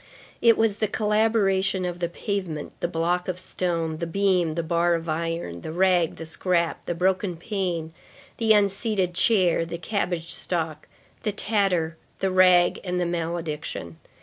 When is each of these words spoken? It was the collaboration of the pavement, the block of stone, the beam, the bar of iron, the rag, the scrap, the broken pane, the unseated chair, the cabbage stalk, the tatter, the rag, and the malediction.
It 0.41 0.57
was 0.57 0.77
the 0.79 0.87
collaboration 0.87 1.85
of 1.85 1.99
the 1.99 2.09
pavement, 2.09 2.73
the 2.79 2.87
block 2.87 3.27
of 3.27 3.37
stone, 3.37 3.97
the 3.97 4.07
beam, 4.07 4.53
the 4.53 4.63
bar 4.63 4.95
of 4.95 5.07
iron, 5.07 5.61
the 5.61 5.71
rag, 5.71 6.15
the 6.15 6.25
scrap, 6.25 6.83
the 6.87 6.95
broken 6.95 7.37
pane, 7.37 7.93
the 8.37 8.51
unseated 8.51 9.13
chair, 9.13 9.63
the 9.63 9.77
cabbage 9.77 10.33
stalk, 10.33 10.87
the 11.21 11.31
tatter, 11.31 11.97
the 12.17 12.31
rag, 12.31 12.79
and 12.83 12.99
the 12.99 13.05
malediction. 13.05 13.97